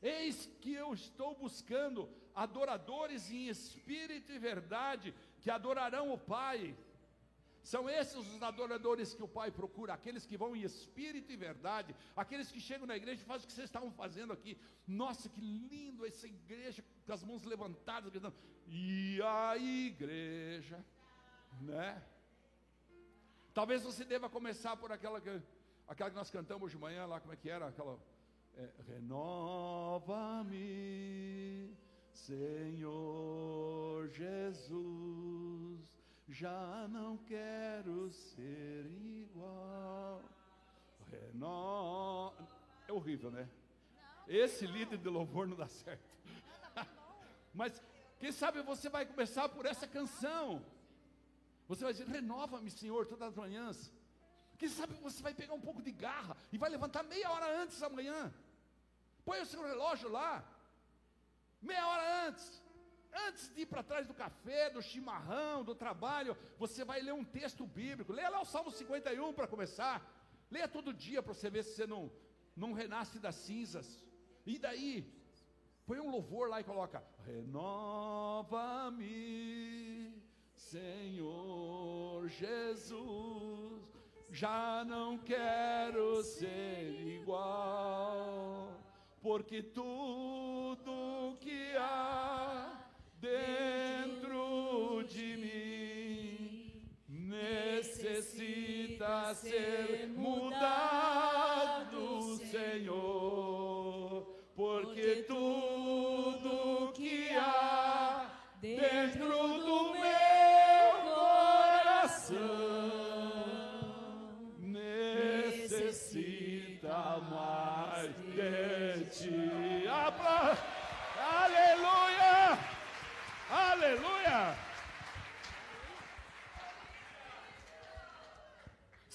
[0.00, 6.74] Eis que eu estou buscando adoradores em espírito e verdade, que adorarão o Pai.
[7.62, 11.94] São esses os adoradores que o Pai procura, aqueles que vão em espírito e verdade,
[12.16, 14.58] aqueles que chegam na igreja e fazem o que vocês estavam fazendo aqui.
[14.86, 18.34] Nossa, que lindo essa igreja com as mãos levantadas, gritando,
[18.66, 20.84] e a igreja,
[21.60, 22.02] né?
[23.54, 25.40] Talvez você deva começar por aquela que,
[25.86, 27.68] aquela que nós cantamos de manhã lá, como é que era?
[27.68, 27.96] Aquela.
[28.54, 30.50] É, Renova-me,
[32.12, 35.91] Senhor Jesus
[36.32, 40.22] já não quero ser igual.
[41.10, 42.32] Reno...
[42.88, 43.48] É horrível, né?
[44.26, 46.08] Esse líder de louvor não dá certo.
[47.54, 47.80] Mas
[48.18, 50.64] quem sabe você vai começar por essa canção.
[51.68, 53.92] Você vai dizer: renova-me, Senhor, todas as manhãs.
[54.58, 57.82] Quem sabe você vai pegar um pouco de garra e vai levantar meia hora antes
[57.82, 58.32] amanhã.
[59.24, 60.44] Põe o seu relógio lá.
[61.60, 62.62] Meia hora antes.
[63.12, 67.24] Antes de ir para trás do café, do chimarrão, do trabalho, você vai ler um
[67.24, 68.12] texto bíblico.
[68.12, 70.02] Leia lá o Salmo 51 para começar.
[70.50, 72.10] Leia todo dia para você ver se você não,
[72.56, 74.02] não renasce das cinzas.
[74.46, 75.06] E daí,
[75.86, 77.82] põe um louvor lá e coloca: Renova-me,
[80.54, 83.82] Senhor Jesus.
[84.30, 88.80] Já não quero ser igual,
[89.20, 92.81] porque tudo que há
[93.22, 96.82] dentro de mim.
[97.08, 98.52] Necessita
[99.34, 100.66] ser mudado,
[102.50, 105.71] Senhor, há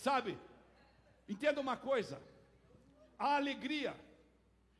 [0.07, 0.39] Sabe,
[1.27, 2.17] entenda uma coisa:
[3.19, 3.93] a alegria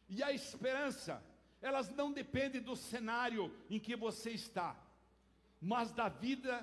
[0.07, 1.21] e a esperança,
[1.61, 4.73] elas não dependem do cenário em que você está,
[5.61, 6.53] mas da vida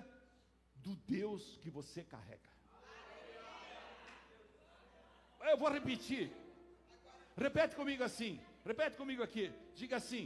[0.77, 2.49] do Deus que você carrega.
[5.51, 6.33] Eu vou repetir.
[7.37, 8.41] Repete comigo assim.
[8.65, 9.53] Repete comigo aqui.
[9.75, 10.25] Diga assim: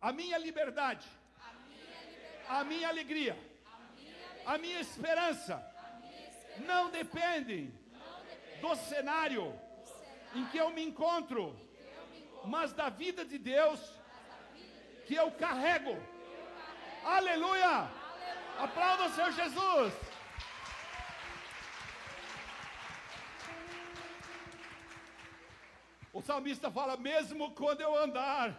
[0.00, 1.06] a minha liberdade,
[1.38, 3.34] a minha, liberdade, a minha alegria,
[3.64, 4.16] a minha,
[4.54, 5.73] a minha esperança, a minha esperança
[6.58, 7.72] não, dependem
[8.60, 9.58] do cenário,
[10.34, 11.54] em que eu me encontro,
[12.44, 13.80] mas da vida de Deus
[15.06, 15.96] que eu carrego.
[17.04, 17.90] Aleluia.
[18.58, 19.92] Aplauda o Senhor Jesus.
[26.12, 28.56] O salmista fala: mesmo quando eu andar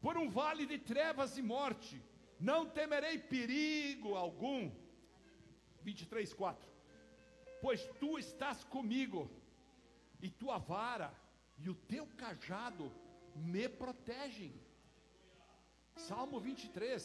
[0.00, 2.02] por um vale de trevas e morte,
[2.40, 4.70] não temerei perigo algum.
[5.86, 6.70] 23, 4.
[7.62, 9.20] Pois tu estás comigo,
[10.20, 11.10] e tua vara
[11.58, 12.92] e o teu cajado
[13.34, 14.52] me protegem.
[16.08, 17.02] Salmo 23.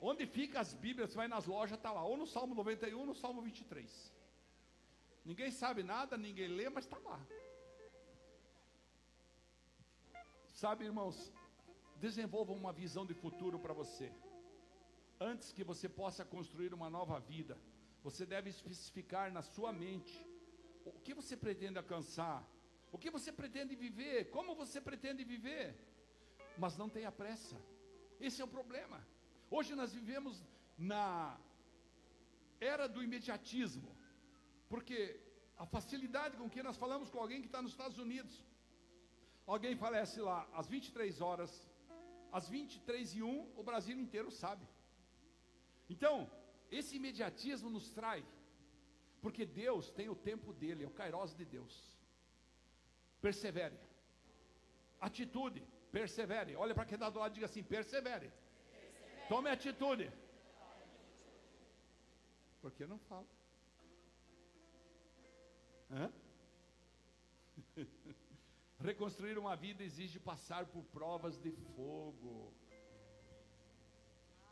[0.00, 1.10] Onde fica as Bíblias?
[1.10, 2.04] Você vai nas lojas, está lá.
[2.04, 4.14] Ou no Salmo 91 ou no Salmo 23.
[5.24, 7.20] Ninguém sabe nada, ninguém lê, mas está lá.
[10.62, 11.32] Sabe, irmãos,
[11.96, 14.12] desenvolva uma visão de futuro para você.
[15.20, 17.58] Antes que você possa construir uma nova vida,
[18.02, 20.16] você deve especificar na sua mente
[20.84, 22.46] o que você pretende alcançar,
[22.92, 25.76] o que você pretende viver, como você pretende viver.
[26.56, 27.56] Mas não tenha pressa.
[28.20, 29.06] Esse é o problema.
[29.50, 30.42] Hoje nós vivemos
[30.76, 31.38] na
[32.60, 33.90] era do imediatismo.
[34.68, 35.20] Porque
[35.56, 38.44] a facilidade com que nós falamos com alguém que está nos Estados Unidos.
[39.46, 41.68] Alguém falece lá às 23 horas,
[42.30, 44.66] às 23 e 1, o Brasil inteiro sabe.
[45.88, 46.30] Então,
[46.70, 48.24] esse imediatismo nos trai,
[49.22, 51.74] porque Deus tem o tempo dele, é o kairos de Deus.
[53.20, 53.78] Persevere.
[55.00, 56.54] Atitude, persevere.
[56.56, 58.30] Olha para quem está do lado e diga assim: persevere.
[58.30, 59.28] persevere.
[59.28, 60.12] Tome atitude.
[62.60, 63.26] Por que não fala?
[65.90, 66.12] Hã?
[68.80, 72.52] Reconstruir uma vida exige passar por provas de fogo.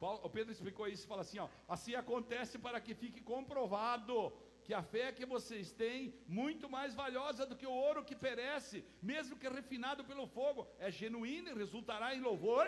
[0.01, 4.32] Paulo, o Pedro explicou isso e fala assim: ó, assim acontece para que fique comprovado
[4.66, 8.84] que a fé que vocês têm, muito mais valiosa do que o ouro que perece,
[9.01, 12.66] mesmo que refinado pelo fogo, é genuína e resultará em louvor,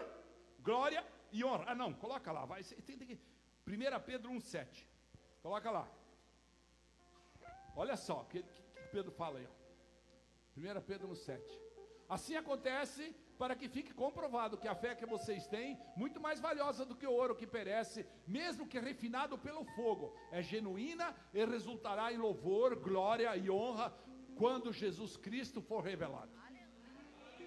[0.61, 1.65] glória e honra.
[1.67, 2.63] Ah, não, coloca lá, vai.
[2.63, 3.21] Tem, tem,
[3.67, 4.87] 1 Pedro 1,7.
[5.43, 5.89] Coloca lá.
[7.75, 8.63] Olha só o que, que,
[8.93, 9.47] Pedro fala aí.
[9.47, 10.79] Ó.
[10.79, 11.41] 1 Pedro 1,7.
[12.09, 16.85] Assim acontece para que fique comprovado que a fé que vocês têm, muito mais valiosa
[16.85, 22.13] do que o ouro que perece, mesmo que refinado pelo fogo, é genuína e resultará
[22.13, 23.95] em louvor, glória e honra
[24.37, 26.33] quando Jesus Cristo for revelado.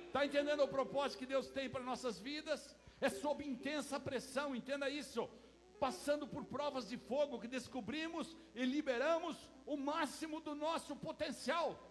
[0.07, 2.75] Está entendendo o propósito que Deus tem para nossas vidas?
[2.99, 5.29] É sob intensa pressão, entenda isso
[5.79, 11.90] passando por provas de fogo que descobrimos e liberamos o máximo do nosso potencial.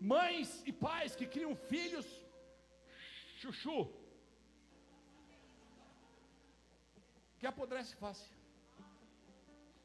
[0.00, 2.06] Mães e pais que criam filhos,
[3.40, 3.92] chuchu,
[7.38, 8.32] que apodrece fácil.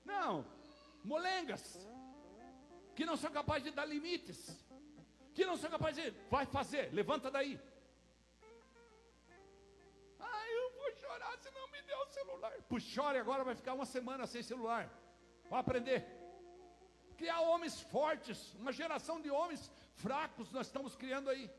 [0.05, 0.45] Não,
[1.03, 1.87] molengas,
[2.95, 4.39] que não são capazes de dar limites,
[5.33, 7.59] que não são capazes de, vai fazer, levanta daí.
[11.03, 12.53] chorar se não me deu o celular.
[12.69, 14.89] Pois chore agora, vai ficar uma semana sem celular.
[15.49, 16.22] Vai aprender.
[17.23, 21.49] Criar homens fortes, uma geração de homens fracos nós estamos criando aí.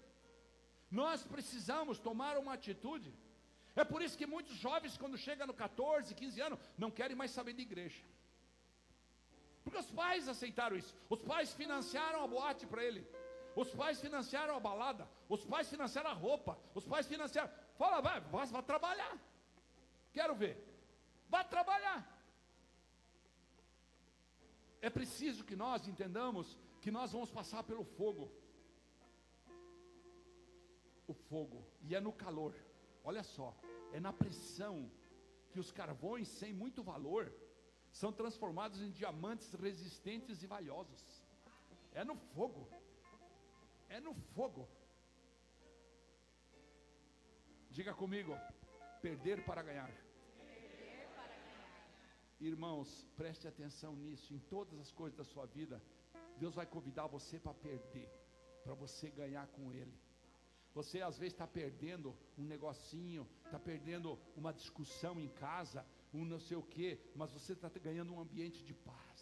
[0.90, 3.10] Nós precisamos tomar uma atitude.
[3.74, 7.30] É por isso que muitos jovens, quando chegam no 14, 15 anos, não querem mais
[7.30, 8.02] saber de igreja.
[9.62, 10.94] Porque os pais aceitaram isso.
[11.08, 13.02] Os pais financiaram a boate para ele.
[13.56, 15.08] Os pais financiaram a balada.
[15.30, 16.58] Os pais financiaram a roupa.
[16.74, 17.50] Os pais financiaram.
[17.78, 19.16] Fala, vai, vai, vai trabalhar.
[20.12, 20.54] Quero ver.
[21.30, 22.06] Vá trabalhar.
[24.86, 26.46] É preciso que nós entendamos
[26.82, 28.24] que nós vamos passar pelo fogo.
[31.12, 32.54] O fogo, e é no calor.
[33.02, 33.48] Olha só,
[33.94, 34.74] é na pressão
[35.50, 37.32] que os carvões sem muito valor
[38.00, 41.02] são transformados em diamantes resistentes e valiosos.
[41.94, 42.68] É no fogo.
[43.88, 44.68] É no fogo.
[47.70, 48.36] Diga comigo,
[49.00, 49.90] perder para ganhar.
[52.46, 55.82] Irmãos, preste atenção nisso, em todas as coisas da sua vida.
[56.36, 58.06] Deus vai convidar você para perder,
[58.62, 59.98] para você ganhar com Ele.
[60.74, 66.38] Você às vezes está perdendo um negocinho, está perdendo uma discussão em casa, um não
[66.38, 69.20] sei o que, mas você está ganhando um ambiente de paz.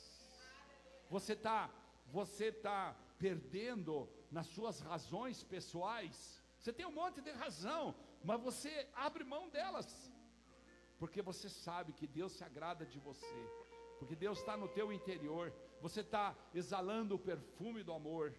[1.08, 1.70] Você está,
[2.06, 6.42] você está perdendo nas suas razões pessoais.
[6.58, 7.94] Você tem um monte de razão,
[8.24, 10.11] mas você abre mão delas,
[11.02, 13.40] porque você sabe que Deus se agrada de você,
[13.98, 15.52] porque Deus está no teu interior.
[15.80, 18.32] Você está exalando o perfume do amor.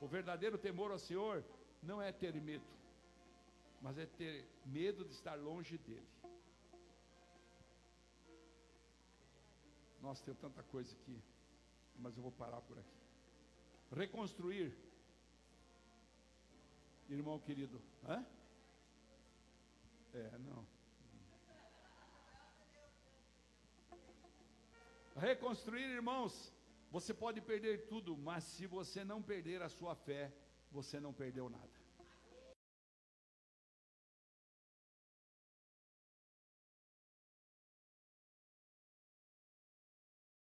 [0.00, 1.44] O verdadeiro temor ao Senhor
[1.80, 2.66] não é ter medo,
[3.80, 6.08] mas é ter medo de estar longe dele.
[10.00, 11.22] Nossa, tem tanta coisa aqui,
[12.00, 13.00] mas eu vou parar por aqui.
[13.92, 14.76] Reconstruir,
[17.08, 18.26] irmão querido, hã?
[20.14, 20.81] É, não.
[25.22, 26.52] Reconstruir, irmãos,
[26.90, 30.32] você pode perder tudo, mas se você não perder a sua fé,
[30.68, 31.71] você não perdeu nada.